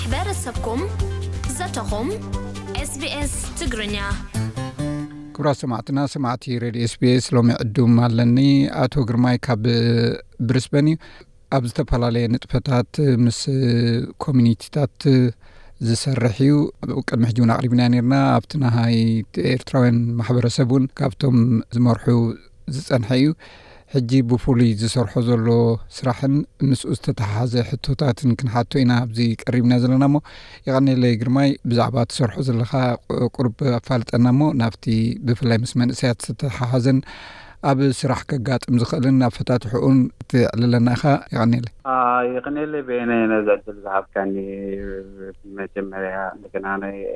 ሕበረሰብኩም 0.00 0.80
ዘተኹም 1.56 2.08
ስ 2.88 2.92
ቢስ 3.02 3.34
ትግርኛ 3.58 3.96
ክብራ 5.34 5.48
ሰማዕትና 5.60 5.98
ሰማዕቲ 6.14 6.44
ሬድዮ 6.64 6.82
ኤስ 6.88 6.94
ቤኤስ 7.02 7.26
ሎሚ 7.36 7.48
ዕዱም 7.64 7.92
ኣለኒ 8.06 8.38
ኣቶ 8.82 8.94
ግርማይ 9.08 9.36
ካብ 9.46 9.64
ብርስበን 10.48 10.88
እዩ 10.90 10.96
ኣብ 11.58 11.64
ዝተፈላለየ 11.70 12.30
ንጥፈታት 12.34 12.90
ምስ 13.26 13.40
ኮሚኒቲታት 14.24 14.96
ዝሰርሕ 15.88 16.36
እዩ 16.46 16.56
ብቅድሚ 16.98 17.24
ሕጂውን 17.30 17.52
ኣቅሪብና 17.56 17.82
ነርና 17.94 18.14
ኣብቲ 18.38 18.52
ናሃይ 18.64 18.98
ኤርትራውያን 19.54 20.00
ማሕበረሰብ 20.20 20.70
እውን 20.74 20.86
ካብቶም 21.00 21.38
ዝመርሑ 21.76 22.06
ዝፀንሐ 22.76 23.08
እዩ 23.22 23.28
ሕጂ 23.94 24.10
ብፍሉይ 24.28 24.70
ዝሰርሖ 24.78 25.12
ዘሎ 25.26 25.48
ስራሕን 25.96 26.32
ምስኡ 26.68 26.90
ዝተተሓሓዘ 26.96 27.52
ሕቶታትን 27.68 28.30
ክንሓቶ 28.38 28.72
ኢና 28.82 28.92
ኣብዚ 29.02 29.18
ቀሪብና 29.44 29.72
ዘለና 29.82 30.04
እሞ 30.08 30.16
ይቀኒለይ 30.66 31.14
ግርማይ 31.20 31.50
ብዛዕባ 31.70 31.96
እትሰርሑ 32.06 32.34
ዘለካ 32.48 32.72
ቁርብ 33.34 33.54
ኣፋልጠና 33.78 34.26
ሞ 34.38 34.48
ናብቲ 34.62 34.84
ብፍላይ 35.28 35.58
ምስ 35.64 35.72
መንእሰያት 35.82 36.18
ዝተሓሓዘን 36.28 36.98
ኣብ 37.70 37.78
ስራሕ 38.00 38.20
ከጋጥም 38.30 38.74
ዝኽእልን 38.80 39.22
ኣብ 39.26 39.32
ፈታትሕኡን 39.38 39.98
ትዕልለና 40.30 40.88
ኢኻ 40.98 41.04
ይቀኒለ 41.30 41.66
ይኽኒለ 42.36 42.74
ብና 42.88 43.10
ነዚዕድል 43.32 43.78
ዝሃብካኒ 43.84 44.34
መጀመርያ 45.60 46.16
ንገና 46.44 46.66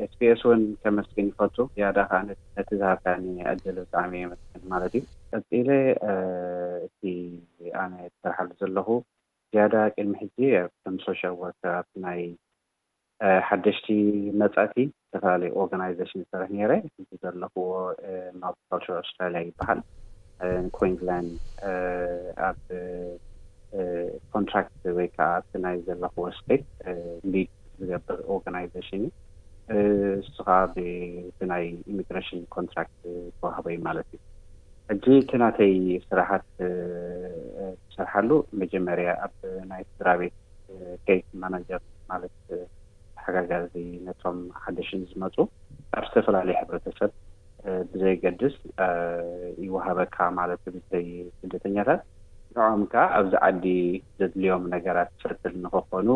ኤስፒስ 0.06 0.42
እውን 0.46 0.62
ከመስግን 0.84 1.28
ይፈቱ 1.32 1.56
ያዳከነቲ 1.84 2.70
ዝሃብካኒ 2.82 3.24
ዕድል 3.54 3.78
ብጣዕሚ 3.86 4.12
የመስን 4.24 4.64
ማለት 4.74 4.94
እዩ 5.00 5.04
ቀፂለ 5.38 5.68
እቲ 6.86 7.00
ኣነ 7.82 7.92
ዝሰራሓሉ 8.12 8.50
ዘለኹ 8.60 8.88
ዝያዳ 9.54 9.74
ቅድሚ 9.94 10.12
ሕዚ 10.22 10.38
ከም 10.82 10.96
ሶሻል 11.06 11.34
ወናይ 11.42 12.22
ሓደሽቲ 13.48 13.86
መፃእቲ 14.40 14.74
ዝተፈላለዩ 14.92 15.50
ኦርጋናይዜሽን 15.62 16.20
ዝሰርሕ 16.24 16.50
ነረ 16.58 16.72
ዚ 16.94 17.08
ዘለኽዎ 17.22 17.66
ማብካርር 18.42 18.90
ኣስትራልያ 19.02 19.42
ይበሃል 19.48 19.80
ንኮንላንድ 20.66 21.32
ኣብ 22.48 22.58
ኮንትራክት 24.34 24.82
ወይ 24.98 25.08
ከዓ 25.16 25.28
ቲ 25.50 25.60
ናይ 25.64 25.76
ዘለኽዎ 25.88 26.24
ስተት 26.38 26.64
ድ 27.34 27.44
ዝገብር 27.80 28.18
ኦርጋናይዜሽን 28.32 29.04
ዩ 29.04 29.80
ንሱካ 30.22 30.48
ብናይ 30.74 31.66
ኢሚግራሽን 31.92 32.40
ኮንትራክት 32.56 32.98
ተዋህበ 33.40 33.66
እዩ 33.74 33.80
ማለት 33.88 34.08
እዩ 34.16 34.20
እዚ 34.92 35.04
እቲ 35.22 35.32
ናተይ 35.40 35.72
ስራሓት 36.06 36.46
ዝሰርሓሉ 36.58 38.30
መጀመርያ 38.60 39.10
ኣብ 39.24 39.34
ናይ 39.70 39.82
ስድራ 39.88 40.08
ቤት 40.20 40.36
ከስ 41.06 41.26
ማናጀር 41.42 41.82
ማለት 42.10 42.34
ተሓጋጋዚ 43.16 43.72
ነቶም 44.06 44.38
ሓደሽን 44.62 45.02
ዝመፁ 45.10 45.36
ኣብ 45.98 46.04
ዝተፈላለየ 46.08 46.56
ሕብረተሰብ 46.62 47.10
ብዘይገድስ 47.92 48.56
ይወሃበካ 49.66 50.16
ማለት 50.40 50.64
ብይ 50.90 51.06
ስደተኛታት 51.40 52.02
ንኦም 52.56 52.82
ከዓ 52.92 53.04
ኣብዚ 53.18 53.32
ዓዲ 53.48 53.64
ዘድልዮም 54.20 54.64
ነገራት 54.74 55.10
ሰትል 55.22 55.54
ንክኮኑ 55.64 56.08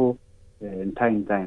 እንታይ 0.86 1.10
እንታይ 1.18 1.44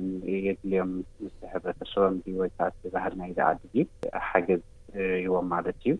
የድልዮም 0.47 0.91
ምስ 1.23 1.35
ሕብረተሰቦም 1.53 2.15
ብወታት 2.25 2.73
ዝባህል 2.85 3.13
ናይ 3.23 3.31
ዚ 3.37 3.47
ዓዲ 3.51 3.61
እዩ 3.73 3.83
ኣብ 4.21 4.29
ሓገዝ 4.31 4.63
እዎም 5.27 5.47
ማለት 5.55 5.77
እዩ 5.87 5.91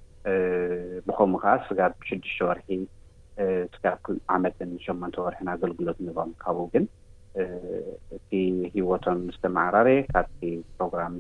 ብከምኡ 1.08 1.40
ከዓ 1.44 1.54
ስጋብ 1.68 1.94
ሽዱሽተ 2.10 2.42
ወርሒ 2.48 2.68
ስጋ 3.74 3.86
ዓመትን 4.36 4.72
ሸሞንተ 4.86 5.16
ወርሒን 5.26 5.50
ኣገልግሎት 5.56 6.00
ንቦም 6.06 6.30
ካብኡ 6.44 6.66
ግን 6.74 6.86
እቲ 8.18 8.30
ሂወቶም 8.76 9.18
ምስተማዕራርየ 9.28 10.00
ካብቲ 10.14 10.40
ፕሮግራም 10.78 11.16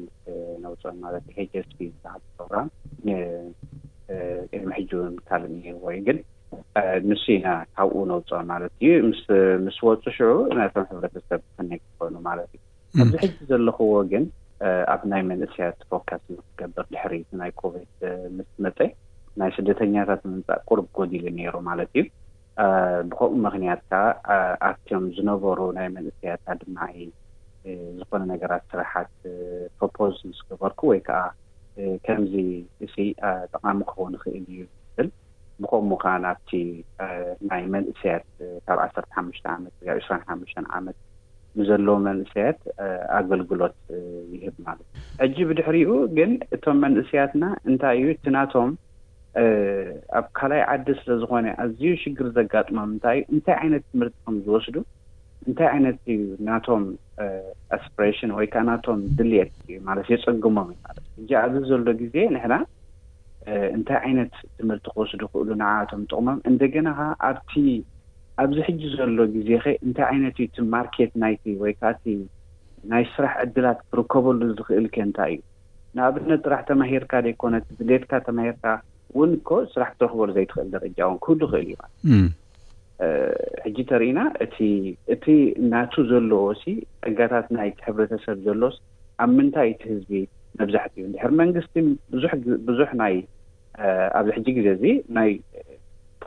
ነውፅኦ 0.63 0.93
ማለት 1.05 1.23
እዩ 1.31 1.39
ችስፒ 1.53 1.79
ዝሃ 2.01 2.13
ፕሮግራም 2.37 2.67
ሚ 3.05 3.13
ሕጂእውን 4.77 5.13
ካልእ 5.27 5.51
እነርዎ 5.57 5.87
ዩ 5.95 5.99
ግን 6.07 6.19
ንሱ 7.09 7.23
ኢና 7.35 7.47
ካብኡ 7.77 7.99
ነውፅኦ 8.11 8.39
ማለት 8.53 8.73
እዩምስ 8.89 9.77
ወፁ 9.89 10.03
ሽዑ 10.17 10.31
ናቶም 10.59 10.85
ሕብረተሰብ 10.91 11.41
ክነ 11.57 11.71
ኮኑ 11.99 12.13
ማለት 12.29 12.49
እዩ 12.57 12.63
ኣብዚ 13.03 13.13
ሕጂ 13.25 13.35
ዘለክዎ 13.51 13.91
ግን 14.13 14.25
ኣብ 14.93 15.01
ናይ 15.11 15.21
መንእስያት 15.31 15.79
ፎካስ 15.89 16.23
ንክገብቕ 16.35 16.87
ልሕሪ 16.95 17.13
ናይ 17.41 17.51
ኮቪድ 17.61 17.89
ምስ 18.37 18.49
መፀ 18.65 18.77
ናይ 19.39 19.49
ስደተኛታት 19.57 20.21
ምንፃእ 20.31 20.61
ቅርብ 20.69 20.85
ጎዲሉ 20.97 21.25
ነይሩ 21.37 21.55
ማለት 21.69 21.89
እዩ 21.99 22.03
ብከምኡ 23.09 23.33
ምክንያት 23.47 23.81
ካ 23.91 23.97
ኣብቶዮም 24.69 25.03
ዝነበሩ 25.17 25.59
ናይ 25.77 25.87
መንእስያት 25.97 26.45
ድማ 26.61 26.77
ዝኾነ 27.99 28.21
ነገራት 28.33 28.63
ስራሓት 28.71 29.11
ፖፖዝ 29.79 30.17
ምስ 30.29 30.39
ገበርኩ 30.49 30.81
ወይ 30.91 31.01
ከዓ 31.09 31.21
ከምዚ 32.05 32.33
እ 32.85 32.87
ጠቃሚ 33.53 33.79
ክኸው 33.89 34.07
ንክእል 34.13 34.37
እዩ 34.41 34.59
ዝብል 34.91 35.09
ብከምኡ 35.63 35.97
ከዓ 36.03 36.13
ናብቲ 36.25 36.51
ናይ 37.49 37.63
መንእስያት 37.75 38.25
ካብ 38.67 38.79
ዓሰርተ 38.87 39.09
ሓሙሽተ 39.19 39.45
ዓመት 39.55 39.73
ወካብ 39.81 39.99
2ስራ 40.05 40.17
ሓሙሽተ 40.31 40.57
ዓመት 40.79 40.97
ንዘለዎ 41.59 41.95
መንእሰያት 42.09 42.59
ኣገልግሎት 43.19 43.77
ይህብ 44.33 44.55
ማለት 44.67 44.87
ዩ 44.99 45.23
እጂ 45.27 45.37
ብድሕሪኡ 45.51 45.91
ግን 46.17 46.33
እቶም 46.57 46.77
መንእስያትና 46.85 47.43
እንታይ 47.69 47.97
እዩ 48.03 48.09
ትናቶም 48.25 48.71
ኣብ 50.17 50.25
ካልይ 50.37 50.61
ዓዲ 50.73 50.87
ስለ 50.99 51.09
ዝኾነ 51.21 51.45
ኣዝዩ 51.63 51.91
ሽግር 52.03 52.27
ዘጋጥሞም 52.37 52.89
እንታይ 52.95 53.17
እዩ 53.21 53.29
እንታይ 53.37 53.55
ዓይነት 53.63 53.83
ትምህርቲ 53.91 54.15
ከምዝወስዱ 54.27 54.75
እንታይ 55.47 55.67
ዓይነትዩ 55.73 56.15
ናቶም 56.47 56.83
ኣስፕሬሽን 57.77 58.31
ወይከዓ 58.37 58.61
ናቶም 58.69 58.99
ድልት 59.19 59.53
እዩ 59.63 59.75
ማለት 59.89 60.07
የፀግሞም 60.13 60.71
እዩለት 60.73 61.03
እ 61.17 61.25
እ 61.25 61.37
ኣብዚ 61.43 61.63
ዘሎ 61.71 61.87
ግዜ 62.01 62.15
ንሕና 62.35 62.55
እንታይ 63.75 63.97
ዓይነት 64.07 64.33
ትምህርቲ 64.59 64.85
ክወስዱ 64.95 65.21
ይክእሉ 65.27 65.47
ንዓቶም 65.61 66.01
ጥቕሞም 66.11 66.39
እንደገና 66.51 66.87
ከ 66.97 67.01
ኣብቲ 67.29 67.53
ኣብዚ 68.43 68.57
ሕጂ 68.67 68.81
ዘሎ 68.95 69.19
ግዜ 69.35 69.49
ኸ 69.65 69.77
እንታይ 69.85 70.05
ዓይነት 70.11 70.35
ዩ 70.43 70.47
ቲ 70.55 70.67
ማርኬት 70.75 71.11
ናይቲ 71.25 71.43
ወይከዓ 71.63 71.91
ናይ 72.91 73.03
ስራሕ 73.13 73.31
ዕድላት 73.43 73.79
ክርከበሉ 73.91 74.41
ዝኽእል 74.57 74.85
ከ 74.95 74.97
እንታይ 75.07 75.31
እዩ 75.37 75.41
ንኣብነት 75.97 76.41
ጥራሕ 76.47 76.61
ተማሂርካ 76.71 77.11
ደይኮነት 77.25 77.65
ድሌትካ 77.79 78.11
ተማሂርካ 78.27 78.65
ውን 79.19 79.29
እኮ 79.37 79.49
ስራሕ 79.73 79.89
ክትረክበሉ 79.93 80.29
ዘይ 80.37 80.45
ትኽእል 80.51 80.69
ደረጃ 80.75 80.97
እን 81.11 81.17
ክህሉ 81.25 81.41
ኽእል 81.51 81.61
እዩማለት 81.67 82.03
ሕጂ 83.65 83.77
ተሪእና 83.91 84.19
እእቲ 84.43 85.25
እናቱ 85.61 85.93
ዘለዎ 86.11 86.41
ሲ 86.61 86.65
ዕጋታት 87.09 87.47
ናይ 87.57 87.69
ሕብረተሰብ 87.87 88.37
ዘሎስ 88.47 88.75
ኣብ 89.23 89.31
ምንታይ 89.37 89.69
እቲ 89.73 89.83
ህዝቢ 89.93 90.11
መብዛሕት 90.59 90.93
እዩ 90.97 91.05
ንድሕር 91.09 91.31
መንግስቲ 91.41 91.73
ብዙሕ 92.69 92.89
ናይ 93.03 93.15
ኣብዚ 94.19 94.29
ሕጂ 94.37 94.47
ግዜ 94.57 94.67
እዚ 94.77 94.83
ናይ 95.17 95.31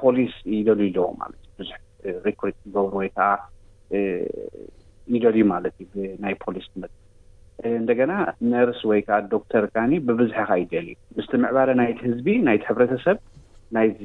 ፖሊስ 0.01 0.35
ይደል 0.57 0.83
ይለዎ 0.89 1.09
ማለት 1.23 1.41
እዩ 1.47 1.51
ብዙሕ 1.61 1.77
ሪክሪት 2.29 2.59
ዝገብሩ 2.67 2.93
ወይከዓ 3.03 3.31
ይደልዩ 5.15 5.43
ማለት 5.55 5.77
እዩ 5.85 5.93
ናይ 6.25 6.35
ፖሊስ 6.45 6.67
መ 6.83 6.93
እንደገና 7.79 8.13
ነርስ 8.53 8.81
ወይ 8.91 9.01
ከዓ 9.07 9.17
ዶክተር 9.35 9.65
ካኒ 9.75 9.93
ብብዝሒ 10.07 10.41
ካ 10.49 10.53
ይደል 10.63 10.87
ዩ 10.91 10.95
ምስቲ 11.17 11.33
ምዕባረ 11.43 11.71
ናይቲ 11.81 11.99
ህዝቢ 12.09 12.29
ናይቲ 12.47 12.63
ሕብረተሰብ 12.71 13.19
ናይዚ 13.77 14.03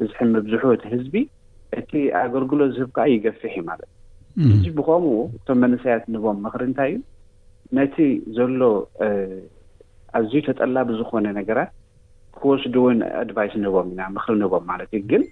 ብዝሒ 0.00 0.18
ምብዝሑ 0.34 0.62
እቲ 0.76 0.84
ህዝቢ 0.94 1.14
እቲ 1.80 1.92
ኣገልግሎ 2.22 2.60
ዝህብከዓ 2.76 3.04
ይገፍሕ 3.14 3.54
ማለት 3.70 3.90
እ 4.46 4.50
እዚ 4.54 4.64
ብከምኡ 4.78 5.14
እቶም 5.38 5.58
መንሰያት 5.64 6.04
ንህቦም 6.12 6.38
ምኽሪ 6.46 6.62
እንታይ 6.70 6.92
እዩ 6.96 7.00
ነቲ 7.78 7.96
ዘሎ 8.36 8.60
ኣዝዩ 10.18 10.40
ተጠላ 10.48 10.76
ብዝኮነ 10.90 11.26
ነገራት 11.40 11.70
ክወስዱ 12.38 12.74
እውን 12.84 12.98
ኣድቫይስ 13.22 13.54
ንህቦም 13.64 13.88
ኢና 13.94 14.00
ምኽሪ 14.16 14.34
ንህቦም 14.42 14.64
ማለት 14.72 14.90
እዩ 14.98 15.04
ግን 15.12 15.24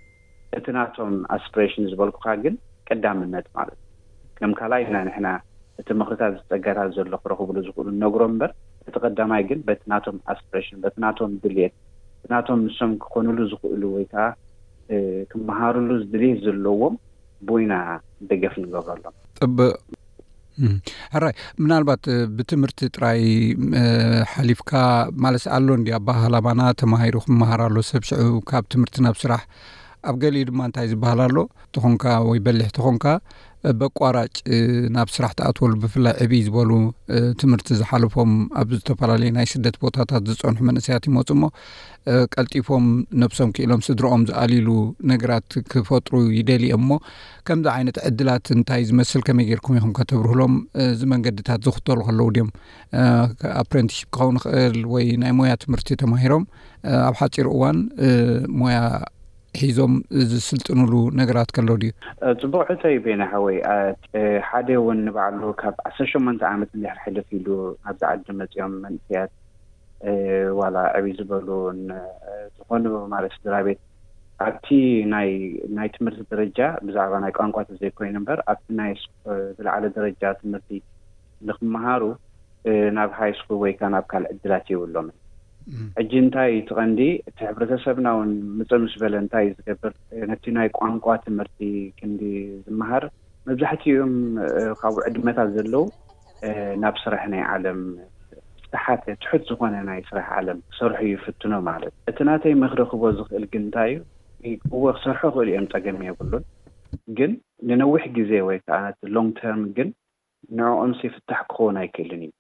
እቲ 0.59 0.67
ናቶም 0.79 1.13
ኣስፕሬሽን 1.37 1.87
ዝበልኩካ 1.91 2.27
ግን 2.45 2.55
ቀዳምነት 2.89 3.47
ማለት 3.59 3.79
እዩ 3.81 4.39
ከም 4.39 4.53
ካልኣይ 4.61 4.85
ና 4.95 5.01
ንና 5.15 5.27
እቲ 5.81 5.89
ምክርታት 6.01 6.33
ዝፀጋታት 6.39 6.91
ዘሎ 6.97 7.15
ክረኽብሉ 7.25 7.57
ዝኽእሉ 7.67 7.89
ነግሮም 8.03 8.31
እምበር 8.33 8.51
እቲ 8.89 8.95
ቀዳማይ 9.05 9.43
ግን 9.49 9.61
በቲ 9.69 9.81
ናቶም 9.93 10.17
ኣስፕሬሽን 10.35 10.79
በቲ 10.85 10.95
ናቶም 11.07 11.33
ድልት 11.45 11.75
ቲናቶም 12.25 12.59
ንሶም 12.67 12.93
ክኾኑሉ 13.05 13.39
ዝኽእሉ 13.53 13.83
ወይ 13.97 14.05
ከዓ 14.13 14.25
ክመሃሩሉ 15.33 15.89
ድልት 16.13 16.39
ዘለዎም 16.47 16.95
ቦይና 17.51 17.75
ደገፍ 18.31 18.55
ንገብረ 18.65 18.91
ሎም 19.05 19.15
ጥብቅ 19.41 19.71
አራይ 21.19 21.33
ምናልባት 21.63 22.03
ብትምህርቲ 22.39 22.81
ጥራይ 22.97 23.21
ሓሊፍካ 24.33 24.73
ማለስ 25.25 25.45
ኣሎ 25.57 25.69
እንድ 25.79 25.89
ኣ 25.99 26.01
ባህላባና 26.09 26.61
ተማሂሩ 26.83 27.15
ክመሃራሎ 27.27 27.77
ሰብ 27.91 28.03
ሽዑ 28.09 28.27
ካብ 28.51 28.65
ትምህርቲ 28.75 28.99
ናብ 29.07 29.17
ስራሕ 29.23 29.41
ኣብ 30.11 30.17
ገሊዩ 30.23 30.43
ድማ 30.51 30.61
እንታይ 30.69 30.87
ዝበሃል 30.93 31.21
ኣሎ 31.29 31.37
እተኾንካ 31.69 32.05
ወይ 32.29 32.39
በሊሕ 32.47 32.69
ትኾንካ 32.77 33.05
በቋራጭ 33.81 34.37
ናብ 34.95 35.09
ስራሕ 35.17 35.33
ተኣትወሉ 35.39 35.75
ብፍላይ 35.83 36.15
ዕብይ 36.23 36.41
ዝበሉ 36.47 36.71
ትምህርቲ 37.41 37.69
ዝሓልፎም 37.81 38.33
ኣብ 38.61 38.71
ዝተፈላለዩ 38.79 39.31
ናይ 39.37 39.47
ስደት 39.53 39.77
ቦታታት 39.85 40.23
ዝፀንሑ 40.31 40.59
መንእሰያት 40.71 41.05
ይመፁ 41.09 41.29
እሞ 41.37 41.43
ቀልጢፎም 42.35 42.87
ነብሶም 43.23 43.51
ክኢሎም 43.59 43.85
ስድሮኦም 43.89 44.23
ዝኣሊሉ 44.31 44.69
ነገራት 45.11 45.53
ክፈጥሩ 45.75 46.15
ይደሊኦም 46.39 46.83
ሞ 46.91 46.97
ከምዚ 47.51 47.69
ዓይነት 47.77 47.99
ዕድላት 48.11 48.49
እንታይ 48.57 48.83
ዝመስል 48.91 49.23
ከመይ 49.29 49.47
ገርኩም 49.53 49.77
ይኹም 49.81 49.95
ከተብርህሎም 50.01 50.57
እዚ 50.91 51.01
መንገድታት 51.15 51.63
ዝኽተሉ 51.69 52.01
ከለዉ 52.09 52.29
ድዮምኣፕሬንቲሽ 52.39 54.01
ክኸውን 54.17 54.37
ይኽእል 54.41 54.79
ወይ 54.97 55.07
ናይ 55.25 55.33
ሞያ 55.41 55.55
ትምህርቲ 55.65 56.01
ተማሂሮም 56.05 56.45
ኣብ 57.09 57.15
ሓፂር 57.23 57.49
እዋን 57.57 57.79
ሞያ 58.63 58.79
ሒዞም 59.61 59.95
ዝስልጥኑሉ 60.31 60.93
ነገራት 61.21 61.51
ከለ 61.57 61.69
ድዩ 61.81 61.91
ፅቡቅ 62.43 62.65
ዕቶይ 62.75 62.97
ቤና 63.05 63.23
ሓወይ 63.33 63.57
ሓደ 64.49 64.69
እውን 64.81 64.99
ንባዕሉ 65.09 65.43
ካብ 65.61 65.77
ዓሰረሸሞንተ 65.89 66.43
ዓመት 66.53 66.71
ይሕልፍ 66.85 67.29
ኢሉ 67.39 67.49
ኣብዝዓዲ 67.91 68.23
መፂኦም 68.41 68.75
መንስያት 68.85 69.33
ዋላ 70.61 70.77
ዕብ 70.99 71.07
ዝበሉ 71.19 71.49
ዝኾኑ 72.57 72.85
ማለት 73.15 73.35
ስድራ 73.39 73.57
ቤት 73.69 73.81
ኣብቲ 74.49 74.69
ይናይ 75.03 75.89
ትምህርቲ 75.97 76.23
ደረጃ 76.33 76.59
ብዛዕባ 76.87 77.13
ናይ 77.25 77.33
ቋንቋ 77.41 77.57
ዘይኮይኑ 77.83 78.17
እምበር 78.23 78.39
ኣብቲ 78.53 78.67
ዝለዕለ 79.59 79.85
ደረጃ 79.99 80.23
ትምህርቲ 80.43 80.71
ንኽምሃሩ 81.49 82.03
ናብ 82.97 83.11
ሃይ 83.21 83.33
ስኩል 83.41 83.59
ወይካ 83.65 83.81
ናብ 83.97 84.05
ካል 84.13 84.25
ዕድላት 84.33 84.67
ይብሎም 84.73 85.07
ዕጂ 86.03 86.13
እንታይ 86.23 86.53
ቲ 86.69 86.77
ቐንዲ 86.79 87.01
እቲ 87.31 87.39
ሕብረተሰብናውን 87.49 88.31
ምፅ 88.59 88.71
ምስ 88.85 88.95
በለ 89.03 89.15
እንታይእዩ 89.25 89.53
ዝገብር 89.59 89.93
ነቲ 90.31 90.45
ናይ 90.59 90.69
ቋንቋ 90.79 91.07
ትምህርቲ 91.27 91.59
ክንዲ 91.99 92.23
ዝመሃር 92.67 93.05
መብዛሕትዮም 93.49 94.15
ካብኡ 94.81 94.99
ዕድመታት 95.11 95.51
ዘለዉ 95.57 95.85
ናብ 96.83 96.97
ስራሕ 97.05 97.23
ናይ 97.35 97.43
ዓለም 97.55 97.81
ስተሓተ 98.65 99.05
ትሑት 99.25 99.43
ዝኮነ 99.51 99.75
ናይ 99.91 100.01
ስራሕ 100.11 100.29
ዓለም 100.41 100.59
ክሰርሑ 100.73 100.99
ይፍትኖ 101.13 101.55
ማለት 101.71 101.95
እዩ 101.97 102.09
እቲ 102.13 102.19
ናተይ 102.29 102.55
ምኽሪክቦ 102.65 103.03
ዝኽእል 103.19 103.47
ግእንታይ 103.55 103.93
እዩ 104.51 104.55
ዎ 104.85 104.95
ክሰርሑ 104.99 105.23
ክእል 105.37 105.51
እዮም 105.55 105.67
ፀገም 105.75 105.99
የብሉን 106.09 106.47
ግን 107.19 107.33
ንነዊሕ 107.69 108.03
ግዜ 108.19 108.31
ወይ 108.51 108.57
ከዓነት 108.67 108.99
ሎንግ 109.17 109.33
ተር 109.43 109.59
ግን 109.77 109.89
ንዕኦምሲ 110.59 111.01
ይፍታሕ 111.09 111.41
ክኸውን 111.51 111.77
ኣይክእልን 111.81 112.23
እዩ 112.27 112.33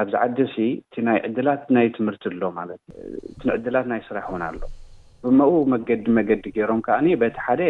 ኣብዚ 0.00 0.12
ዓዲ 0.26 0.38
ሲ 0.54 0.64
እቲ 0.82 0.94
ናይ 1.08 1.18
ዕድላት 1.26 1.62
ናይ 1.76 1.86
ትምህርቲ 1.96 2.24
ኣሎ 2.32 2.42
ማለት 2.58 2.80
ዩ 3.08 3.18
እቲዕድላት 3.56 3.86
ናይ 3.92 4.00
ስራሕ 4.08 4.24
እውን 4.32 4.44
ኣሎ 4.48 4.60
ብመኡ 5.24 5.52
መገዲ 5.74 6.04
መገዲ 6.18 6.44
ገይሮም 6.56 6.80
ከዓኒ 6.86 7.08
በቲ 7.22 7.36
ሓደ 7.46 7.62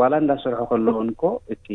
ዋላ 0.00 0.12
እንዳሰርሑ 0.24 0.60
ከለዎን 0.72 1.10
ኮ 1.22 1.30
እቲ 1.54 1.66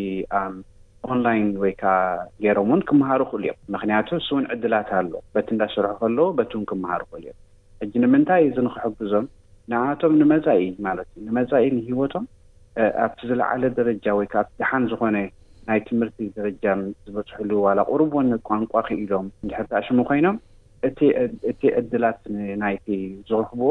ኦንላይን 1.13 1.47
ወይከዓ 1.63 1.95
ገይሮም 2.43 2.69
እውን 2.71 2.81
ክምሃሩ 2.89 3.21
ክእሉ 3.31 3.43
እዮም 3.47 3.57
ምክንያቱ 3.75 4.07
ስውን 4.27 4.45
ዕድላት 4.55 4.89
ኣሎ 4.99 5.11
በቲ 5.35 5.47
እንዳሰርሑ 5.55 5.91
ከለዎ 6.01 6.27
በቲ 6.37 6.51
ውን 6.59 6.65
ክምሃሩ 6.71 7.01
ክእሉ 7.11 7.23
እዮም 7.27 7.41
ሕጂ 7.83 7.93
ንምንታይ 8.05 8.45
ዚንኽሕግዞም 8.57 9.25
ንኣቶም 9.71 10.13
ንመፃኢ 10.21 10.63
ማለት 10.87 11.07
እዩ 11.15 11.23
ንመፃኢ 11.29 11.65
ንሂወቶም 11.77 12.25
ኣብቲ 13.03 13.19
ዝለዓለ 13.29 13.63
ደረጃ 13.79 14.05
ወይከ 14.19 14.35
ድሓን 14.59 14.85
ዝኮነ 14.91 15.17
ናይ 15.69 15.79
ትምህርቲ 15.89 16.19
ደረጃ 16.37 16.63
ዝበፅሕሉ 17.07 17.51
ዋላ 17.67 17.79
ቅርብ 17.91 18.13
ቋንቋ 18.49 18.73
ክኢሎም 18.87 19.27
ንድሕርቲ 19.45 19.71
ኣሽሙ 19.79 19.97
ኮይኖም 20.09 20.37
እቲ 21.51 21.61
ዕድላት 21.79 22.21
ናይቲ 22.63 22.87
ዝረኽብዎ 23.29 23.69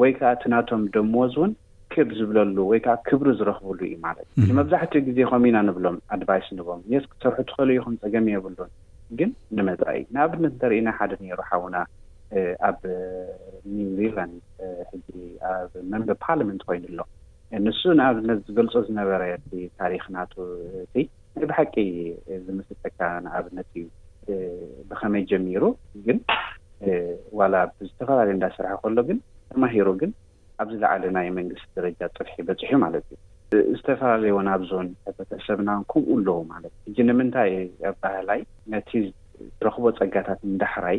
ወይ 0.00 0.12
ከዓ 0.18 0.30
እቲ 0.36 0.44
ናቶም 0.54 0.82
ደምዎዝ 0.94 1.34
እውን 1.38 1.52
ክብ 1.92 2.08
ዝብለሉ 2.18 2.56
ወይ 2.70 2.78
ከዓ 2.84 2.94
ክብሪ 3.08 3.28
ዝረኽብሉ 3.40 3.80
እዩ 3.88 3.96
ማለት 4.06 4.26
እዩ 4.42 4.46
ንመብዛሕትኡ 4.52 5.00
ግዜ 5.08 5.18
ከም 5.30 5.44
ኢና 5.48 5.58
ንብሎም 5.68 5.96
ኣድቫይስ 6.16 6.46
ንም 6.58 6.80
የ 6.94 6.98
ስክሰርሑ 7.04 7.36
ትኽእልኢኹም 7.50 7.96
ፀገም 8.04 8.26
የብሉን 8.34 8.72
ግን 9.18 9.30
ንመፅ 9.58 9.82
እዩ 9.96 10.04
ንኣብነት 10.16 10.54
ተርኢና 10.62 10.88
ሓደ 11.00 11.12
ነይሩ 11.24 11.38
ሓውና 11.50 11.76
ኣብ 12.68 12.80
ኒው 13.74 13.90
ዚላንድ 13.98 14.36
ሕዚ 14.92 15.06
ኣብ 15.50 15.70
መንበ 15.92 16.08
ፓርሊመንት 16.24 16.64
ኮይኑኣሎ 16.70 16.98
ንሱ 17.66 17.80
ንኣብነት 18.00 18.38
ዝገልፆ 18.48 18.74
ዝነበረ 18.88 19.22
ቲ 19.50 19.60
ታሪክናቱ 19.80 20.34
እቲ 20.84 20.96
ብሓቂ 21.50 21.74
ዝምስጠካ 22.46 22.98
ንኣብነት 23.24 23.70
እዩ 23.80 23.88
ብኸመይ 24.90 25.24
ጀሚሩ 25.30 25.64
ግን 26.06 26.18
ዋላ 27.38 27.54
ዝተፈላለዩ 27.88 28.32
እንዳስራሕ 28.36 28.74
ከሎ 28.82 28.98
ግን 29.08 29.18
ተማሂሮ 29.52 29.88
ግን 30.00 30.10
ኣብዝ 30.62 30.76
ላዕለ 30.82 31.04
ናይ 31.16 31.28
መንግስቲ 31.38 31.68
ደረጃ 31.78 32.00
ጥፍሒ 32.16 32.36
በፅሑ 32.48 32.72
ማለት 32.84 33.06
እዩ 33.14 33.62
ዝተፈላለዩን 33.78 34.48
ኣብዞን 34.54 34.88
ሕብረተሰብና 35.06 35.70
ከምኡ 35.92 36.14
ኣለዉ 36.16 36.40
ማለት 36.52 36.72
እዩ 36.88 36.92
እጂ 36.92 36.98
ንምንታይ 37.10 37.52
ኣ 37.88 37.92
ባህላይ 38.04 38.40
ነቲ 38.74 38.90
ዝረኽቦ 39.58 39.84
ፀጋታት 40.00 40.40
እንዳሕራይ 40.50 40.98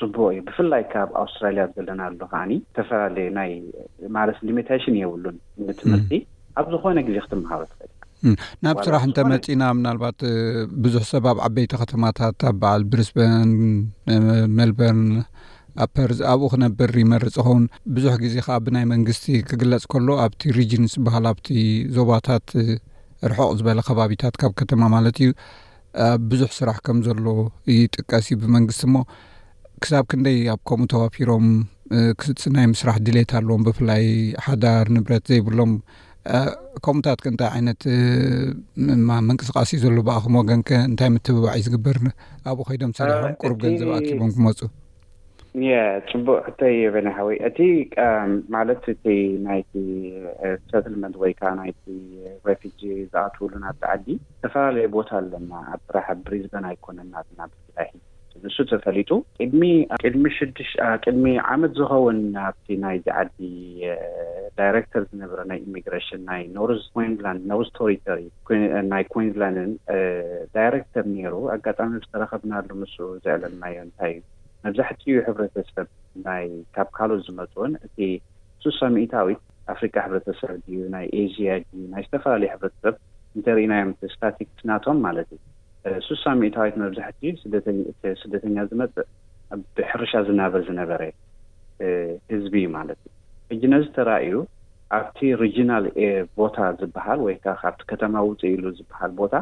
ፅቡቅ 0.00 0.26
እዩ 0.32 0.40
ብፍላይ 0.48 0.84
ካብ 0.92 1.10
ኣውስትራልያ 1.24 1.64
ዘለና 1.76 2.00
ኣሎ 2.10 2.20
ከዓኒ 2.32 2.52
ዝተፈላለየ 2.66 3.28
ናይ 3.38 3.52
ማለስ 4.18 4.38
ሊሚቴሽን 4.50 4.96
የብሉን 5.02 5.38
ትምህርቲ 5.82 6.12
ኣብ 6.60 6.66
ዝኮነ 6.74 6.98
ግዜ 7.08 7.16
ክትምሃሮ 7.26 7.60
ትኽእል 7.72 7.92
ናብ 8.64 8.76
ስራሕ 8.86 9.02
እንተ 9.08 9.18
መጺና 9.32 9.62
ምናልባት 9.78 10.20
ብዙሕ 10.84 11.02
ሰብ 11.10 11.24
ኣብ 11.32 11.38
ዓበይቲ 11.46 11.72
ከተማታት 11.82 12.40
ኣብ 12.50 12.56
በዓል 12.62 12.82
ብሪስበን 12.92 13.50
ሜልበርን 14.58 15.02
ኣብ 15.84 15.90
ፐሪስ 15.98 16.20
ኣብኡ 16.32 16.46
ክነብር 16.52 16.92
ይመርፅ 17.02 17.36
ኸውን 17.46 17.64
ብዙሕ 17.94 18.14
ግዜ 18.24 18.34
ከዓ 18.46 18.56
ብናይ 18.66 18.84
መንግስቲ 18.94 19.26
ክግለጽ 19.50 19.84
ከሎ 19.92 20.08
ኣብቲ 20.24 20.42
ሪጅን 20.58 20.84
ዝበሃል 20.94 21.26
ኣብቲ 21.32 21.48
ዞባታት 21.98 22.46
ርሑቕ 23.30 23.50
ዝበለ 23.60 23.80
ከባቢታት 23.88 24.34
ካብ 24.42 24.54
ከተማ 24.60 24.82
ማለት 24.96 25.18
እዩ 25.24 25.30
ብ 25.34 26.22
ብዙሕ 26.30 26.48
ስራሕ 26.58 26.78
ከም 26.86 26.98
ዘሎ 27.08 27.26
እይጥቀስ 27.74 28.26
ብመንግስቲ 28.40 28.82
እሞ 28.88 28.96
ክሳብ 29.82 30.04
ክንደይ 30.10 30.38
ኣብ 30.54 30.60
ከምኡ 30.68 30.88
ተዋፊሮም 30.94 31.46
ናይ 32.56 32.66
ምስራሕ 32.74 32.96
ድሌት 33.06 33.32
ኣለዎም 33.38 33.62
ብፍላይ 33.66 34.04
ሓዳር 34.46 34.86
ንብረት 34.96 35.24
ዘይብሎም 35.32 35.72
ከምኡታት 36.84 37.20
ክ 37.24 37.26
እንታይ 37.32 37.50
ዓይነት 37.56 37.82
ማ 39.08 39.18
ምንቅስቃስ 39.28 39.70
እዩ 39.74 39.80
ዘሎ 39.84 39.98
በኣኹም 40.08 40.34
ወገን 40.40 40.60
ከ 40.68 40.78
እንታይ 40.88 41.10
ምትበባዕ 41.14 41.52
እዩ 41.58 41.64
ዝግበር 41.66 41.98
ኣብኡ 42.52 42.64
ኸይዶም 42.70 42.92
ሰርሖም 42.98 43.36
ቁሩብ 43.42 43.58
ገንዘብ 43.64 43.90
ኣትቦም 43.98 44.32
ክመፁ 44.38 44.60
የ 45.68 45.74
ፅቡቅ 46.08 46.38
እተየበኒ 46.50 47.06
ሓዊ 47.18 47.30
እቲ 47.48 47.58
ማለት 48.56 48.82
እቲ 48.94 49.04
ናይቲ 49.46 49.72
ሰትልመንት 50.72 51.14
ወይ 51.22 51.32
ከዓ 51.38 51.52
ናይቲ 51.60 51.94
ሬፊጂ 52.48 52.78
ዝኣትውሉ 53.12 53.52
ናቲ 53.64 53.80
ዓዲ 53.92 54.06
ዝተፈላለዩ 54.24 54.88
ቦታ 54.96 55.10
ኣለና 55.20 55.50
ኣብ 55.74 55.80
ጥራሓ 55.88 56.08
ብሪዝበን 56.26 56.66
ኣይኮነናና 56.72 57.38
ንሱ 58.44 58.56
ተፈሊጡ 58.70 59.10
ቅድሚቅድሚ 59.40 60.24
ሽድሽ 60.38 60.70
ቅድሚ 61.04 61.24
ዓመት 61.52 61.72
ዝኸውን 61.78 62.18
ኣብቲ 62.48 62.66
ናይዚዓዲ 62.84 63.38
ዳይረክተር 64.58 65.02
ዝነበረ 65.10 65.40
ናይ 65.50 65.58
ኢሚግሬሽን 65.68 66.20
ናኖኩንዝላንድ 66.28 67.42
ኖርስቶሪተሪ 67.52 68.20
ናይ 68.92 69.04
ኩንዝላንድን 69.14 69.72
ዳይረክተር 70.58 71.06
ኔይሩ 71.16 71.34
ኣጋጣሚ 71.56 71.92
ዝተረከብና 72.04 72.52
ሉ 72.68 72.78
ምስ 72.82 72.94
ዘዕለናዮ 73.26 73.76
እንታይ 73.86 74.14
እዩ 74.18 74.22
መብዛሕትኡ 74.66 75.16
ሕብረተሰብ 75.28 75.86
ናይ 76.28 76.46
ካፕካሎ 76.76 77.10
ዝመፅዎን 77.28 77.72
እቲ 77.88 77.96
ሱሳሚዒታዊት 78.64 79.42
ኣፍሪካ 79.74 79.94
ሕብረተሰብ 80.06 80.50
ድዩ 80.66 80.80
ናይ 80.96 81.04
ኤዥያ 81.24 81.50
ዩ 81.80 81.84
ናይ 81.94 82.02
ዝተፈላለዩ 82.08 82.48
ሕብረተሰብ 82.54 82.94
እንተርእናዮም 83.36 83.90
ስታቲክናቶም 84.14 84.98
ማለት 85.06 85.28
እዩ 85.36 85.40
ሱሳ 86.06 86.22
ሚዒታዊት 86.40 86.74
መብዛሕቲ 86.82 87.22
ስደተኛ 88.22 88.58
ዝመፅእ 88.70 89.06
ሕርሻ 89.90 90.12
ዝናበር 90.28 90.62
ዝነበረ 90.68 91.02
ህዝቢ 92.32 92.54
እዩ 92.60 92.68
ማለት 92.76 92.98
እዩ 93.08 93.12
እጂ 93.60 93.68
ነዚ 93.72 93.84
ተራእዩ 93.96 94.32
ኣብቲ 94.98 95.18
ሪጂናል 95.42 95.84
ቦታ 96.40 96.56
ዝበሃል 96.80 97.20
ወይከዓ 97.26 97.52
ካብቲ 97.62 97.80
ከተማ 97.92 98.14
ውፅኢ 98.28 98.50
ኢሉ 98.56 98.64
ዝበሃል 98.78 99.12
ቦታ 99.20 99.34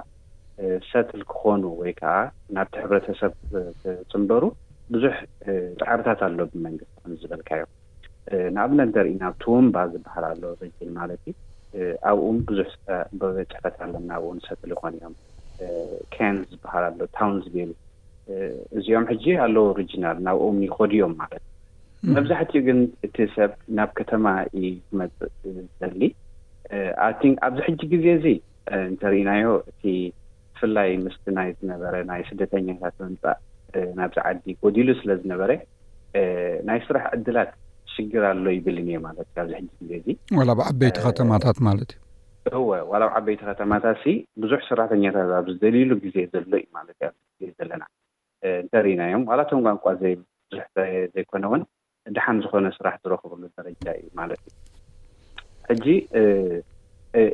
ሰትል 0.91 1.23
ክኾኑ 1.33 1.63
ወይ 1.81 1.93
ከዓ 2.01 2.13
ናብቲ 2.57 2.75
ሕብረተሰብ 2.85 3.33
ፅንበሩ 4.13 4.43
ብዙሕ 4.95 5.15
ጣዕርታት 5.83 6.21
ኣሎ 6.29 6.39
ብመንግስቲ 6.53 7.05
ዝበልካ 7.23 7.51
ዮም 7.61 7.73
ንብነት 8.57 8.91
ደርኢ 8.97 9.15
ናብቲ 9.25 9.43
ወንባ 9.57 9.77
ዝበሃል 9.95 10.25
ኣሎ 10.33 10.43
ርጅን 10.63 10.91
ማለት 11.01 11.23
እዩ 11.33 11.85
ኣብኡ 12.11 12.27
ብዙሕ 12.51 12.69
በበ 13.21 13.33
ፅሕፈት 13.53 13.77
ኣለና 13.87 14.11
ኣብኡ 14.19 14.31
ሰትል 14.49 14.71
ይኮኑ 14.77 14.93
እዮም 14.99 15.15
ካን 16.15 16.37
ዝበሃል 16.53 16.85
ኣሎ 16.89 17.01
ታውን 17.17 17.37
ዝ 17.45 17.51
ቤሉ 17.55 17.71
እዚኦም 18.79 19.05
ሕጂ 19.11 19.25
ኣለ 19.45 19.57
ኦሪጅናል 19.71 20.19
ናብ 20.27 20.39
ኦምኒ 20.47 20.65
ኮዲኦም 20.77 21.15
ማለት 21.23 21.43
እዩ 22.05 22.13
መብዛሕትኡ 22.17 22.61
ግን 22.69 22.79
እቲ 23.07 23.17
ሰብ 23.37 23.51
ናብ 23.79 23.91
ከተማ 23.99 24.27
እዩክመፅእ 24.59 25.33
ዝዘሊ 25.57 26.03
ኣንክ 27.07 27.35
ኣብዚ 27.49 27.59
ሕጂ 27.69 27.81
ግዜ 27.95 28.07
እዚ 28.19 28.27
እንተርእናዮ 28.89 29.47
እቲ 29.71 29.83
ብፍላይ 30.55 30.91
ምስሊ 31.05 31.25
ናይ 31.39 31.49
ዝነበረ 31.59 31.95
ናይ 32.11 32.23
ስደተኛታት 32.31 32.97
ምንፃእ 33.07 33.39
ናብዚ 33.99 34.17
ዓዲ 34.31 34.51
ጎዲሉ 34.65 34.89
ስለ 35.01 35.11
ዝነበረ 35.23 35.51
ናይ 36.69 36.81
ስራሕ 36.87 37.05
ዕድላት 37.17 37.53
ሽግር 37.95 38.25
ኣሎ 38.33 38.45
ይብልን 38.59 38.89
እ 38.97 39.01
ማለት 39.09 39.27
እዩ 39.33 39.41
ኣብዚ 39.41 39.57
ሕጂ 39.57 39.85
ግዜ 39.85 39.95
እዚ 40.03 40.09
ዋላ 40.39 40.51
ብዓበይቲ 40.61 40.97
ኸተማታት 41.07 41.59
ማለት 41.69 41.91
እዩ 41.97 42.01
ወ 42.69 42.73
ዋላብ 42.93 43.11
ዓበይቲ 43.19 43.41
ከተማታት 43.51 44.03
ብዙሕ 44.43 44.59
ሰራሕተኛታት 44.69 45.31
ኣብ 45.37 45.47
ዝደሊሉ 45.55 45.91
ግዜ 46.05 46.17
ዘሎ 46.33 46.45
እዩ 46.59 46.65
ማለት 46.77 46.97
ዜ 47.43 47.49
ዘለና 47.59 47.85
እንተርኢና 48.65 49.03
እዮም 49.09 49.23
ዋላቶም 49.31 49.61
ቋንቋ 49.67 49.85
ዘይኮነ 51.15 51.45
እውን 51.49 51.63
ድሓን 52.17 52.41
ዝኮነ 52.45 52.67
ስራሕ 52.79 52.95
ዝረኽብሉ 53.05 53.43
ደረጃ 53.61 53.85
እዩ 54.01 54.07
ማለት 54.21 54.43
እዩ 54.49 54.55
ሕጂ 55.69 55.87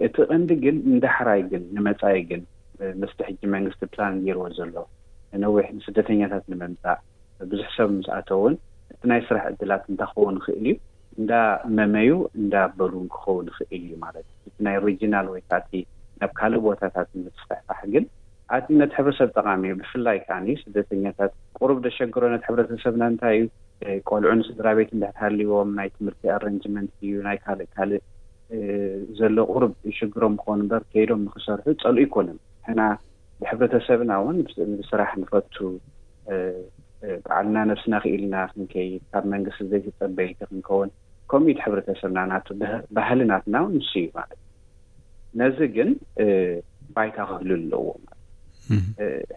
እቲ 0.06 0.16
ቀንዲ 0.30 0.50
ግን 0.64 0.76
ንዳሕራይ 0.94 1.42
ግን 1.52 1.64
ንመፃኢ 1.78 2.16
ግን 2.30 2.42
ምስሊ 3.02 3.20
ሕጂ 3.28 3.40
መንግስቲ 3.56 3.82
ፕላን 3.94 4.20
ገርዎ 4.26 4.46
ዘሎ 4.58 4.76
ንነዊሕ 5.34 5.66
ንስደተኛታት 5.78 6.44
ንምምፃእ 6.52 7.00
ብዙሕ 7.52 7.68
ሰብ 7.78 7.90
ምስኣተውን 7.98 8.54
እቲ 8.92 9.02
ናይ 9.12 9.20
ስራሕ 9.28 9.44
እድላት 9.54 9.84
እንታኸውን 9.92 10.38
ይኽእል 10.40 10.60
እዩ 10.70 10.74
እንዳ 11.18 11.32
መመዩ 11.78 12.10
እንዳ 12.40 12.54
በልውን 12.78 13.08
ክኸውን 13.14 13.44
ንኽእል 13.50 13.68
እዩ 13.78 13.88
ማለት 14.04 14.26
እ 14.32 14.50
እቲ 14.50 14.56
ናይ 14.66 14.76
ሪጂናል 14.86 15.26
ወይከእቲ 15.34 15.70
ናብ 16.20 16.32
ካልእ 16.38 16.60
ቦታታት 16.66 17.08
ንምሕቃሕ 17.20 17.80
ግን 17.94 18.04
ኣቲ 18.56 18.66
ነት 18.80 18.92
ሕብረሰብ 18.98 19.28
ጠቃሚ 19.38 19.62
ዩ 19.70 19.74
ብፍላይ 19.80 20.18
ከዓ 20.28 20.38
ስደተኛታት 20.62 21.32
ቁሩብ 21.60 21.78
ደሸግሮ 21.86 22.22
ነት 22.34 22.42
ሕብረተሰብና 22.48 23.02
እንታይ 23.12 23.36
እዩ 23.44 23.48
ቆልዑ 24.10 24.30
ንስድራ 24.40 24.68
ቤት 24.78 24.90
እታተሃልዎም 24.96 25.68
ናይ 25.78 25.88
ትምህርቲ 25.96 26.22
ኣረንጅመንት 26.36 26.92
እዩ 27.04 27.18
ናይ 27.28 27.38
ካልእ 27.44 27.68
ካልእ 27.76 28.02
ዘሎ 29.20 29.36
ቅሩብ 29.52 29.72
ዝሽግሮም 29.88 30.34
ክኮኑ 30.40 30.58
እምበር 30.62 30.82
ከይዶም 30.92 31.20
ንክሰርሑ 31.26 31.66
ፀልኡ 31.82 32.00
ይኮኑን 32.06 32.38
ሕና 32.68 32.80
ብሕብረተሰብና 33.40 34.10
እውን 34.22 34.38
ብስራሕ 34.80 35.10
ንፈቱ 35.22 35.54
ልና 37.46 37.56
ነብስናኽኢልና 37.70 38.36
ክንከይድ 38.52 39.02
ካብ 39.12 39.24
መንግስቲ 39.34 39.60
ዘይፍፀ 39.72 39.98
በይቲ 40.16 40.38
ክንከውን 40.50 40.90
ከምቲ 41.30 41.58
ሕብረተሰብና 41.66 42.18
ና 42.30 42.34
ባህልናትናን 42.96 43.68
ንስ 43.76 43.90
እዩ 44.00 44.06
ማለትዩ 44.18 44.48
ነዚ 45.40 45.58
ግን 45.76 45.90
ባይታ 46.94 47.18
ክህሉ 47.30 47.50
ኣለዎ 47.60 47.84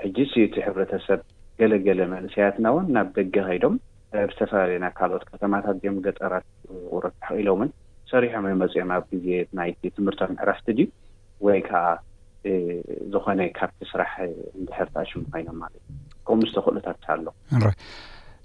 ሕጂ 0.03 0.17
እቲ 0.47 0.55
ሕብረተሰብ 0.67 1.21
ገለገለ 1.59 1.99
መንስያትና 2.15 2.65
እውን 2.73 2.87
ናብ 2.95 3.09
ደገ 3.17 3.35
ከይዶም 3.49 3.75
ብዝተፈላለየና 4.13 4.87
ካልኦት 4.97 5.23
ከተማታት 5.31 5.75
እዚኦም 5.77 5.99
ገጠራት 6.07 6.45
ቁርት 6.93 7.15
ቂኢሎምን 7.27 7.69
ሰሪሖም 8.13 8.45
ወ 8.47 8.55
መፅኦም 8.63 8.89
ኣብ 8.97 9.03
ግዜ 9.13 9.27
ናይ 9.59 9.69
ትምህርቶም 9.97 10.33
ምዕራፍቲ 10.37 10.67
ድ 10.79 10.89
ወይ 11.47 11.61
ከዓ 11.69 11.85
ዝኾነ 13.13 13.41
ካብቲ 13.59 13.81
ስራሕ 13.91 14.13
እንድሕር 14.59 14.87
ትኣሽሙ 14.93 15.19
ኮይኖም 15.33 15.57
ማለት 15.63 15.81
እዩ 15.89 15.93
ከም 16.27 16.37
ምስተክእሉታ 16.43 16.87
ኣሎ 17.15 17.25
ራ 17.65 17.69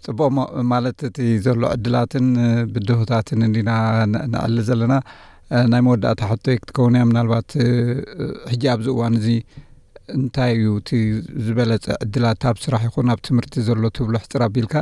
ጽቡቅ 0.05 0.29
ሞ 0.37 0.45
ማለት 0.73 0.99
እቲ 1.09 1.19
ዘሎ 1.47 1.63
ዕድላትን 1.77 2.27
ብድሆታትን 2.75 3.41
እንዲና 3.49 3.71
ንዕሊ 4.35 4.57
ዘለና 4.69 4.95
ናይ 5.73 5.81
መወዳእታ 5.87 6.21
ሕቶይ 6.31 6.57
ክትከውን 6.61 6.97
እያ 6.99 7.05
ምናልባት 7.11 7.51
ሕጂ 8.53 8.65
ኣብ 8.73 8.81
ዝ 8.87 8.89
እዋን 8.95 9.15
እዙ 9.21 9.27
እንታይ 10.19 10.53
እዩ 10.59 10.67
እቲ 10.81 10.91
ዝበለፀ 11.45 11.85
ዕድላት 12.05 12.39
ታብ 12.45 12.57
ስራሕ 12.65 12.83
ይኹን 12.89 13.11
ኣብ 13.15 13.21
ትምህርቲ 13.29 13.57
ዘሎ 13.69 13.83
ትህብሎ 13.97 14.15
ሕፅር 14.25 14.43
ኣቢልካ 14.49 14.75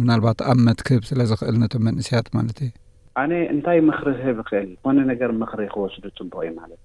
ምናልባት 0.00 0.40
ኣብ 0.50 0.58
መትክህብ 0.68 1.02
ስለ 1.10 1.20
ዝኽእል 1.30 1.56
ነቶም 1.62 1.84
መንእሰያት 1.88 2.28
ማለት 2.38 2.58
እዩ 2.66 2.70
ኣነ 3.22 3.32
እንታይ 3.54 3.80
ምኽሪ 3.90 4.12
ህብ 4.26 4.38
ይኽእል 4.44 4.70
ኮነ 4.84 4.98
ነገር 5.12 5.32
ምኽሪ 5.42 5.64
ክወስዱ 5.74 6.04
ፅቡቅ 6.20 6.42
እዩ 6.46 6.50
ማለትእ 6.60 6.82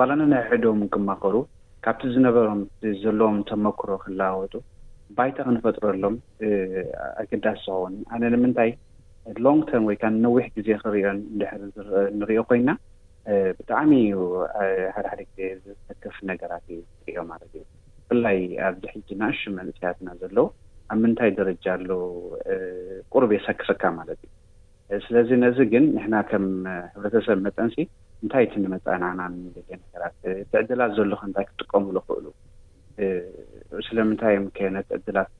ዋላነ 0.00 0.20
ናይ 0.34 0.42
ሕድምን 0.50 0.88
ክማኸሩ 0.94 1.34
ካብቲ 1.84 2.02
ዝነበሮም 2.14 2.60
ዘለዎም 3.02 3.38
ተመክሮ 3.50 3.88
ክለዋወጡ 4.02 4.52
ባይታ 5.16 5.36
ክንፈጥረሎም 5.46 6.16
ኣገዳሲ 7.22 7.62
ዝኸውን 7.66 7.94
ኣነ 8.14 8.22
ንምንታይ 8.34 8.70
ሎንግ 9.44 9.62
ተር 9.70 9.80
ወይከ 9.88 10.02
ንነዊሕ 10.16 10.44
ግዜ 10.56 10.68
ክሪኦ 10.82 11.10
ድር 11.76 11.88
ንሪኦ 12.18 12.42
ኮይና 12.50 12.70
ብጣዕሚ 13.58 13.90
ዩ 14.12 14.18
ሓደሓደ 14.96 15.20
ግዜ 15.34 15.40
ዝሰከፍ 15.64 16.16
ነገራት 16.30 16.64
እዩ 16.74 16.78
ዝሪኦ 17.00 17.24
ማለት 17.32 17.50
እዩ 17.60 17.64
ብፍላይ 18.06 18.40
ኣብዚ 18.68 18.84
ሕጂ 18.94 19.08
ናእሹም 19.22 19.54
መንእስያትና 19.60 20.08
ዘለዉ 20.22 20.46
ኣብ 20.92 20.98
ምንታይ 21.02 21.32
ደረጃሉ 21.40 21.88
ቁርብ 23.14 23.32
የሰክፍካ 23.38 23.82
ማለት 23.98 24.22
እ 24.94 25.02
ስለዚ 25.08 25.28
ነዚ 25.44 25.58
ግን 25.74 25.84
ንሕና 25.96 26.16
ከም 26.30 26.46
ሕብረተሰብ 26.94 27.38
መጠንሲ 27.48 27.78
እንታይ 28.24 28.42
እቲ 28.46 28.54
ንመፃናዕና 28.64 29.20
ገ 29.68 29.70
ነገራት 29.84 30.16
እቲ 30.42 30.50
ዕድላት 30.62 30.90
ዘለኹ 30.98 31.20
እንታይ 31.28 31.44
ክጥቀምሉ 31.48 31.96
ኽእሉ 32.08 32.26
ስለምንታይም 33.86 34.44
ነቲ 34.76 34.88
ዕድላት 34.98 35.30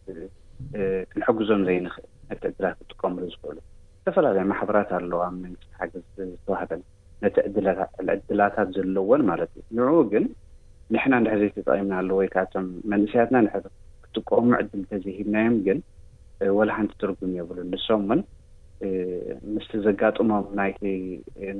ንሐግዞም 1.18 1.62
ዘይንኽእል 1.68 2.08
ነቲ 2.30 2.42
ዕድላት 2.52 2.76
ክጥቀምሉ 2.82 3.22
ዝኽእሉ 3.34 3.56
ዝተፈላለዩ 4.02 4.44
ማሕበራት 4.52 4.90
ኣለዉ 4.98 5.14
ኣብ 5.28 5.34
መንግስቲ 5.44 5.70
ሓገዝ 5.80 6.04
ዝተዋህበን 6.32 6.82
ነቲ 7.24 7.36
ዕድላታት 8.24 8.68
ዘለዎን 8.78 9.22
ማለት 9.30 9.52
እዩ 9.62 9.68
ንኡ 9.80 9.90
ግን 10.14 10.24
ንሕና 10.94 11.12
ንድሕ 11.22 11.36
ዘይ 11.42 11.50
ተጠቂምና 11.56 11.92
ኣሎ 12.02 12.10
ወይከቶም 12.20 12.66
መንእስያትና 12.94 13.36
ን 13.44 13.48
ክጥቀሙ 14.06 14.46
ዕድል 14.60 14.78
እንተዘሂብናዮም 14.82 15.56
ግን 15.68 15.78
ወላሓንቲ 16.58 16.92
ትርጉም 17.00 17.32
የብሉን 17.40 17.68
ንሶም 17.74 18.02
እውን 18.10 18.22
ምስሊ 19.56 19.74
ዘጋጥሞም 19.84 20.46
ናይቲ 20.58 20.80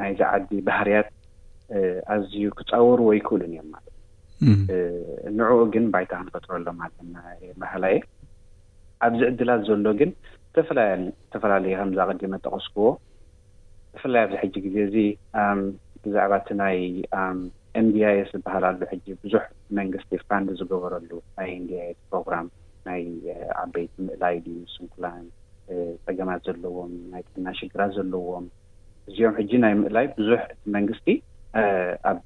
ናይዚ 0.01 0.21
ዓዲ 0.37 0.51
ባህርያት 0.69 1.09
ኣዝዩ 2.15 2.45
ክፃወርዎ 2.59 3.09
ይክእሉን 3.19 3.49
እዮም 3.55 3.69
ማለት 3.75 3.89
እዩ 4.45 5.31
ንዕኡ 5.39 5.57
ግን 5.75 5.85
ባይታ 5.95 6.13
ክንፈጥረሎም 6.21 6.79
ኣለና 6.87 7.17
ባህላየ 7.63 7.97
ኣብዚ 9.07 9.21
ዕድላት 9.31 9.63
ዘሎ 9.69 9.89
ግን 10.01 10.11
ዝዝተፈላለዩ 10.57 11.73
ከምዝ 11.81 11.99
ቐዲመ 12.11 12.33
ጠቀስክዎ 12.47 12.89
ብፍላይ 13.95 14.23
ኣብዚ 14.25 14.35
ሕጂ 14.43 14.55
ግዜ 14.65 14.77
እዚ 14.89 14.97
ብዛዕባ 16.05 16.33
እቲ 16.41 16.49
ናይ 16.63 16.77
ኤንቢኣኤስ 17.81 18.31
ዝበሃላሉ 18.35 18.81
ሕጂ 18.93 19.07
ብዙሕ 19.23 19.45
መንግስቲ 19.79 20.11
ፋንድ 20.31 20.49
ዝገበረሉ 20.61 21.11
ናይ 21.39 21.49
ኤንኣኤስ 21.59 21.99
ፕሮግራም 22.11 22.47
ናይ 22.89 23.03
ዓበይቲ 23.63 23.95
ምእላይ 24.09 24.37
ድዩ 24.47 24.59
ስንኩላን 24.75 25.25
ፀገማት 26.07 26.41
ዘለዎም 26.49 26.93
ናይ 27.13 27.23
ትዕና 27.27 27.47
ሽግራት 27.61 27.91
ዘለዎም 27.99 28.47
እዚኦም 29.11 29.37
ሕጂ 29.41 29.53
ናይ 29.65 29.73
ምእላይ 29.83 30.07
ብዙሕ 30.19 30.41
እቲ 30.53 30.61
መንግስቲ 30.77 31.09
ኣብ 32.11 32.23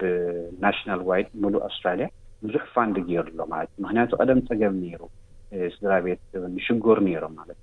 ናሽናል 0.64 1.00
ዋይድ 1.08 1.28
ሙሉእ 1.42 1.62
ኣስትራልያ 1.68 2.08
ብዙሕ 2.44 2.62
ፋንድ 2.74 2.96
ገይሩ 3.08 3.24
ኣሎ 3.28 3.38
ማለት 3.54 3.70
እዩ 3.76 3.80
ምክንያቱ 3.88 4.10
ቀደም 4.22 4.40
ፀገም 4.50 4.74
ነይሩ 4.82 5.02
ስድራ 5.74 5.92
ቤት 6.06 6.22
ን 6.42 6.50
ንሽጉር 6.56 6.98
ነይሮም 7.06 7.34
ማለት 7.40 7.58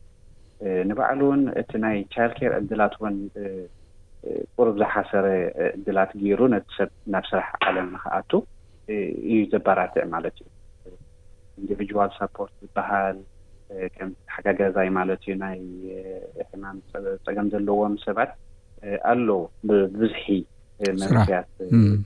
ንባዕሉ 0.90 1.22
እውን 1.28 1.42
እቲ 1.62 1.72
ናይ 1.86 1.98
ቻል 2.14 2.32
ኬር 2.38 2.52
ዕድላት 2.60 2.94
እውን 3.00 3.16
ቅሩብ 4.56 4.76
ዝሓሰረ 4.82 5.26
ዕድላት 5.78 6.12
ገይሩ 6.22 6.42
ነቲ 6.54 6.66
ሰብ 6.78 6.90
ናብ 7.14 7.24
ስራሕ 7.32 7.50
ዓለም 7.70 7.88
ንክኣቱ 7.96 8.32
እዩ 9.30 9.40
ዘበራትዕ 9.54 10.06
ማለት 10.16 10.38
እዩ 10.46 10.94
ኢንዲቪድዋል 11.62 12.12
ሰፖርት 12.20 12.54
ዝበሃል 12.64 13.20
ከም 13.96 14.10
ሓጋጋዛይ 14.36 14.90
ማለት 15.00 15.22
እዩ 15.26 15.34
ናይ 15.44 15.60
ሕማም 16.50 16.78
ፀገም 17.28 17.48
ዘለዎም 17.54 17.96
ሰባት 18.06 18.32
ኣሎ 19.12 19.28
ብብዝሒ 19.70 20.26
መምትያት 21.02 21.48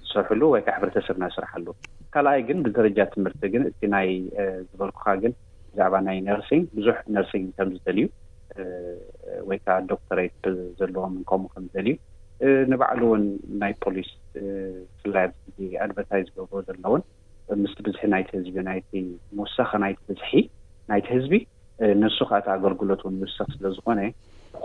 ዝሰርሕሉ 0.08 0.42
ወይከዓ 0.54 0.74
ሕብረተሰብ 0.78 1.16
ናስራሓሉ 1.24 1.66
ካልኣይ 2.14 2.40
ግን 2.50 2.58
ብደረጃ 2.66 2.98
ትምህርቲ 3.14 3.42
ግን 3.54 3.64
እቲ 3.70 3.80
ናይ 3.94 4.08
ዝበልኩካ 4.70 5.08
ግን 5.24 5.34
ብዛዕባ 5.72 5.96
ናይ 6.08 6.18
ነርሲ 6.28 6.58
ብዙሕ 6.78 6.98
ነርሲ 7.16 7.34
ከም 7.58 7.70
ዝደልእዩ 7.78 8.08
ወይከዓ 9.50 9.76
ዶክተሬት 9.92 10.40
ዘለዎም 10.80 11.16
ከምኡ 11.32 11.50
ከምዝደልዩ 11.56 11.94
ንባዕሉ 12.72 13.02
እውን 13.10 13.24
ናይ 13.62 13.74
ፖሊስ 13.84 14.10
ፍላድ 15.02 15.34
ኣድቨርታይ 15.86 16.22
ዝገብሮ 16.28 16.54
ዘለውን 16.70 17.04
ምስቲ 17.64 17.78
ብዝሒ 17.88 18.02
ናይቲ 18.14 18.30
ህዝቢ 18.40 18.56
ናይ 18.70 18.80
ምውሳኺ 19.38 19.70
ናይ 19.84 19.94
ብዝ 20.10 20.22
ናይቲ 20.92 21.06
ህዝቢ 21.18 21.36
ንሱካ 22.02 22.32
እቲ 22.42 22.48
ኣገልግሎት 22.56 23.02
ን 23.12 23.16
ምውሳኪ 23.22 23.50
ስለዝኾነ 23.58 24.00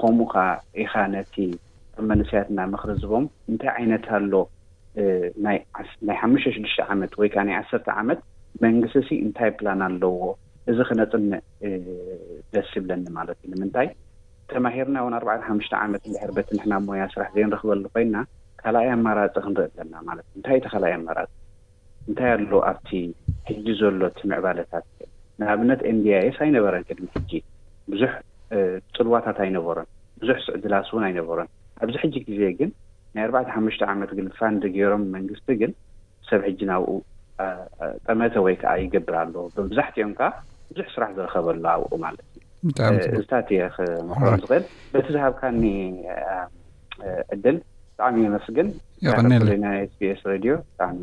ከምኡከ 0.01 0.35
ኢኻ 0.83 0.93
ነቲ 1.15 1.35
ብ 1.97 2.03
መንስያትናብ 2.11 2.69
ምክሪዝቦም 2.75 3.25
እንታይ 3.51 3.71
ዓይነት 3.79 4.05
ኣሎ 4.19 4.33
ናይ 5.47 5.59
ሓሙሽተ 6.21 6.47
ሽዱሽተ 6.57 6.81
ዓመት 6.95 7.13
ወይከዓ 7.21 7.43
ናይ 7.49 7.57
ዓሰርተ 7.61 7.89
ዓመት 8.03 8.21
መንግስት 8.65 8.97
እሲ 9.03 9.11
እንታይ 9.27 9.51
ፕላን 9.59 9.83
ኣለዎ 9.89 10.15
እዚ 10.71 10.79
ክነፅንዕ 10.89 11.31
ደስ 12.55 12.71
ይብለኒ 12.79 13.05
ማለት 13.19 13.39
እዩ 13.45 13.51
ንምንታይ 13.55 13.89
ተማሂርና 14.55 14.97
እውን 15.03 15.15
ኣርባ 15.19 15.31
ሓሙሽተ 15.49 15.73
ዓመት 15.85 16.03
እንድሕር 16.09 16.33
በቲ 16.39 16.51
ንሕና 16.59 16.75
ብሞያ 16.83 17.05
ስራሕ 17.15 17.31
ዘይንረክበሉ 17.37 17.85
ኮይና 17.95 18.17
ካልኣይ 18.63 18.89
ኣመራፂ 18.97 19.29
ክንርኢ 19.47 19.71
ኣለና 19.85 19.95
ማለት 20.11 20.25
እዩ 20.31 20.37
እንታይ 20.41 20.57
እቲ 20.61 20.67
ካልኣይ 20.75 20.95
ኣመራፂ 20.99 21.31
እንታይ 22.11 22.31
ኣሎ 22.37 22.53
ኣብቲ 22.71 22.91
ሕጂ 23.49 23.67
ዘሎ 23.81 24.01
እቲ 24.13 24.21
ምዕባለታት 24.33 24.87
ንኣብነት 25.41 25.81
ኤንኣኤስ 25.91 26.37
ኣይነበረን 26.47 26.87
ቅድሚ 26.91 27.07
ሕጂ 27.17 27.33
ብዙሕ 27.93 28.13
ፅልዋታት 28.99 29.39
ኣይነበሮን 29.47 29.89
ብዙሕ 30.23 30.37
ስዕድላስ 30.47 30.89
እውን 30.93 31.05
ኣይነበሮን 31.09 31.49
ኣብዚ 31.85 31.95
ሕጂ 32.03 32.15
ግዜ 32.29 32.41
ግን 32.59 32.71
ናይ 33.15 33.23
ኣርባዕተ 33.27 33.49
ሓሙሽተ 33.55 33.83
ዓመት 33.93 34.11
ግልፋንዲ 34.19 34.63
ገይሮም 34.77 35.03
መንግስቲ 35.17 35.49
ግን 35.61 35.71
ብሰብ 36.21 36.41
ሕጂ 36.49 36.61
ናብኡ 36.71 36.93
ጠመተ 38.07 38.35
ወይ 38.47 38.55
ከዓ 38.61 38.73
ይገብር 38.83 39.15
ኣለዉ 39.23 39.45
ብመብዛሕትኦም 39.55 40.13
ከዓ 40.19 40.29
ብዙሕ 40.69 40.87
ስራሕ 40.95 41.09
ዝረከበሉ 41.17 41.65
ኣብኡ 41.75 41.91
ማለት 42.07 42.27
እዩ 42.91 43.01
እዝታት 43.19 43.49
የ 43.57 43.61
ክምክሮ 43.77 44.25
ዝኽእል 44.43 44.65
በቲ 44.93 45.07
ዝሃብካኒ 45.17 45.63
ዕድል 47.35 47.57
ብጣዕሚ 47.95 48.17
የመስግን 48.27 48.69
ናኤስቢኤስ 49.67 50.23
ሬድዮ 50.33 50.55
ብጣዕሚ 50.69 50.97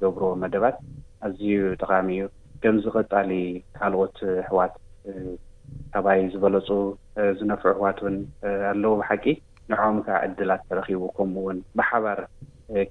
ዝገብርዎ 0.00 0.30
መደባት 0.42 0.76
ኣዝዩ 1.28 1.60
ጠቃሚ 1.82 2.08
እዩ 2.20 2.28
ከምዚ 2.62 2.84
ቐጣሊ 2.96 3.30
ካልኦት 3.78 4.16
ኣህዋት 4.44 4.74
ከባይ 5.92 6.20
ዝበለፁ 6.34 6.68
ዝነፍዑ 7.40 7.70
እህዋት 7.76 7.98
እውን 8.04 8.16
ኣለዉ 8.70 8.92
ብሓቂ 9.02 9.24
ንዖምካ 9.72 10.08
ዕድላት 10.26 10.62
ተረኺቡ 10.68 11.02
ከምኡውን 11.16 11.58
ብሓባር 11.78 12.20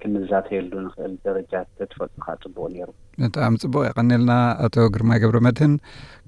ክምዛተየሉ 0.01 0.71
ንክእል 0.85 1.13
ደረጃ 1.27 1.51
ዘትፈጡካ 1.77 2.25
ፅቡቅ 2.43 2.65
ነይሩ 2.73 2.89
ብጣዕሚ 3.27 3.53
ጽቡቅ 3.63 3.83
ይቀኒልና 3.89 4.33
ኣቶ 4.65 4.75
ግርማ 4.95 5.11
ገብረ 5.23 5.37
መድህን 5.47 5.73